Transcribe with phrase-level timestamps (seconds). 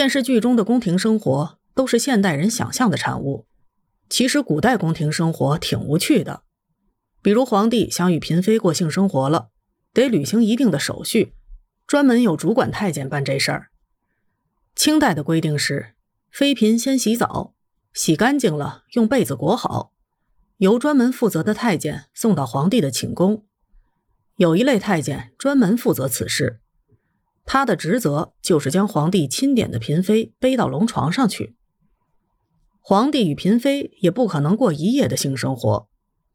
[0.00, 3.44] 电视剧中的宫廷生活都是现代人想象的产物，
[4.08, 6.42] 其实古代宫廷生活挺无趣的。
[7.20, 9.50] 比如皇帝想与嫔妃过性生活了，
[9.92, 11.34] 得履行一定的手续，
[11.86, 13.66] 专门有主管太监办这事儿。
[14.74, 15.92] 清代的规定是，
[16.30, 17.52] 妃嫔先洗澡，
[17.92, 19.92] 洗干净了用被子裹好，
[20.56, 23.44] 由专门负责的太监送到皇帝的寝宫。
[24.36, 26.62] 有一类太监专门负责此事，
[27.52, 31.56] 他的职责就是将皇帝钦点的嫔妃背到龙床上去。
[32.78, 35.88] 皇帝与嫔妃也不可能过一夜的性生活。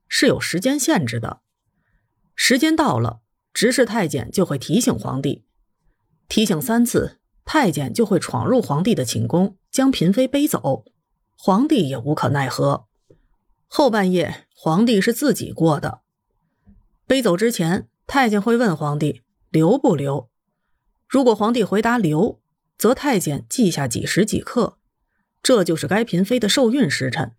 [0.09, 1.39] 是有时间限制的，
[2.36, 3.22] 时间到了，
[3.53, 5.45] 执事太监就会提醒皇帝，
[6.27, 10.84] 提醒三次，太监就会闯入皇帝的寝宫，将嫔妃背走，
[11.38, 12.88] 皇帝也无可奈何。
[13.67, 16.02] 后半夜，皇帝是自己过的，
[17.08, 20.30] 背走之前，太监会问皇帝留不留，
[21.08, 22.41] 如果皇帝回答留，
[22.77, 24.77] 则太监记下几时几刻，
[25.41, 27.31] 这就是该嫔妃的受孕时辰；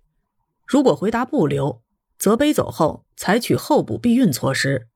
[0.67, 1.83] 如果回答不留，
[2.19, 4.89] 则背走后，采取后补避孕措施，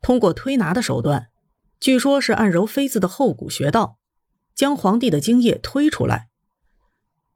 [0.00, 1.28] 通过推拿的手段，
[1.80, 3.98] 据说是按揉妃子的后骨穴道，
[4.54, 6.28] 将皇帝的精液推出来。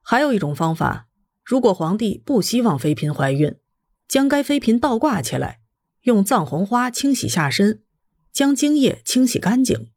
[0.03, 1.09] 还有一种方法，
[1.43, 3.57] 如果皇帝不希望妃嫔怀孕，
[4.07, 5.61] 将该妃嫔倒挂起来，
[6.03, 7.83] 用藏红花清洗下身，
[8.31, 9.91] 将精液清洗干净。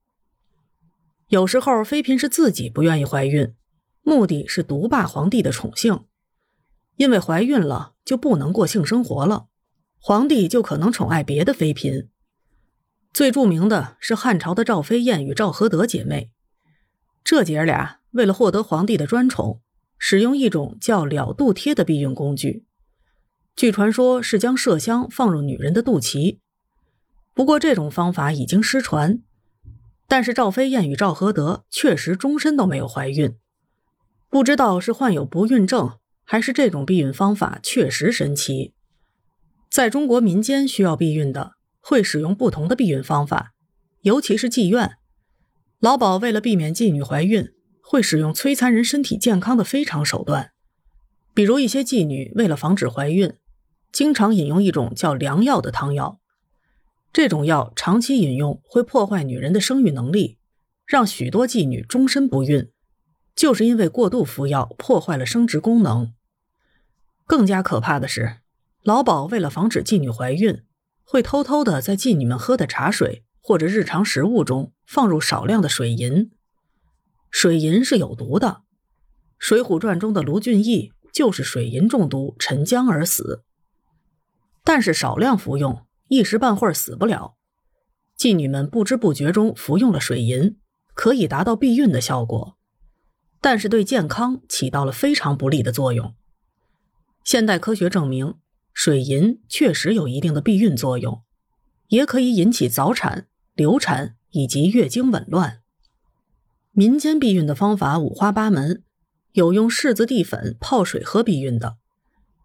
[1.27, 3.53] 有时候妃嫔是自己不愿意怀孕，
[4.01, 6.05] 目的是独霸皇帝的宠幸，
[6.95, 7.93] 因为怀孕了。
[8.07, 9.47] 就不能过性生活了，
[9.99, 12.07] 皇帝就可能宠爱别的妃嫔。
[13.11, 16.31] 最著名的是汉朝的赵飞燕与赵合德姐妹，
[17.21, 19.59] 这姐儿俩为了获得皇帝的专宠，
[19.97, 22.63] 使用一种叫了肚贴的避孕工具。
[23.57, 26.39] 据传说是将麝香放入女人的肚脐，
[27.33, 29.21] 不过这种方法已经失传。
[30.07, 33.35] 但是赵飞燕与赵合德确实终身都没有怀孕，
[34.29, 35.97] 不知道是患有不孕症。
[36.29, 38.73] 还是这种避孕方法确实神奇。
[39.71, 43.53] 在中国民间需要避孕的，会使用不同的避孕方法，
[44.01, 44.97] 尤其是妓院
[45.79, 47.47] 老鸨为了避免妓女怀孕，
[47.81, 50.51] 会使用摧残人身体健康的非常手段。
[51.33, 53.33] 比如一些妓女为了防止怀孕，
[53.93, 56.19] 经常饮用一种叫良药的汤药。
[57.13, 60.37] 这种药长期饮用会破坏女人的生育能力，
[60.85, 62.69] 让许多妓女终身不孕，
[63.35, 66.13] 就是因为过度服药破坏了生殖功能。
[67.25, 68.37] 更加可怕的是，
[68.83, 70.63] 老鸨为了防止妓女怀孕，
[71.03, 76.31] 会偷偷的在妓女们喝的茶水或者日常食物中放入少量的水银。
[77.31, 78.47] 水银是有毒的，
[79.39, 83.43] 《水浒传》中的卢俊义就是水银中毒沉江而死。
[84.63, 87.35] 但是少量服用，一时半会儿死不了。
[88.17, 90.57] 妓女们不知不觉中服用了水银，
[90.93, 92.57] 可以达到避孕的效果，
[93.39, 96.15] 但是对健康起到了非常不利的作用。
[97.23, 98.35] 现代科学证明，
[98.73, 101.21] 水银确实有一定的避孕作用，
[101.89, 105.61] 也可以引起早产、流产以及月经紊乱。
[106.71, 108.83] 民间避孕的方法五花八门，
[109.33, 111.77] 有用柿子地粉泡水喝避孕的，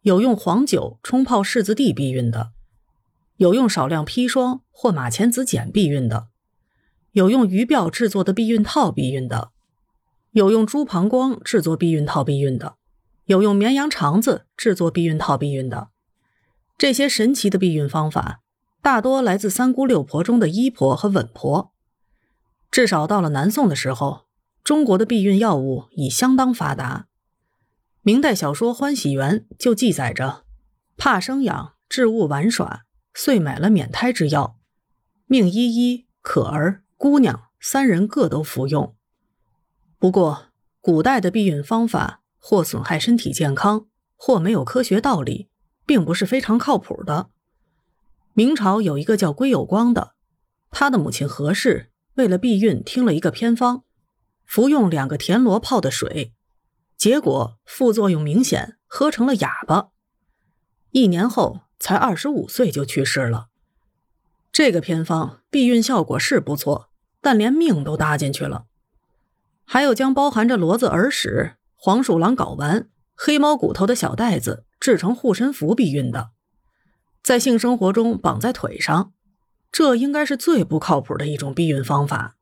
[0.02, 2.52] 有用黄酒冲泡柿子地避孕的，
[3.42, 6.28] 有用少量砒霜或马钱子碱避孕的，
[7.10, 9.50] 有用鱼鳔制作的避孕套避孕的，
[10.30, 12.76] 有用猪膀胱制作避孕套避孕的。
[13.24, 15.88] 有用绵羊肠子制作避孕套避孕的，
[16.78, 18.42] 这些神奇的避孕方法，
[18.80, 21.72] 大多来自三姑六婆中的医婆和稳婆。
[22.70, 24.26] 至少到了南宋的时候，
[24.62, 27.08] 中国的避孕药物已相当发达。
[28.02, 30.44] 明代小说《欢喜园》就记载着：
[30.96, 32.84] 怕生养，置物玩耍，
[33.14, 34.56] 遂买了免胎之药，
[35.26, 38.94] 命依依、可儿、姑娘三人各都服用。
[39.98, 40.46] 不过，
[40.80, 42.20] 古代的避孕方法。
[42.44, 43.86] 或损害身体健康，
[44.16, 45.48] 或没有科学道理，
[45.86, 47.30] 并不是非常靠谱的。
[48.32, 50.14] 明朝有一个叫归有光的，
[50.72, 53.84] 他的母亲何氏为了避孕，听了一个偏方，
[54.44, 56.34] 服用两个田螺泡的水，
[56.96, 59.90] 结果副作用明显，喝成了哑巴。
[60.90, 63.48] 一年后，才二十五岁就去世了。
[64.52, 66.90] 这个偏方避孕效果是不错，
[67.20, 68.66] 但连命都搭进去了。
[69.64, 71.54] 还有将包含着骡子耳屎。
[71.74, 76.30] 黄鼠狼睾丸、黑猫骨头的小袋子制成护身符避孕的，
[77.24, 79.12] 在性生活中绑在腿上，
[79.72, 82.36] 这应该是最不靠谱的一种避孕方法。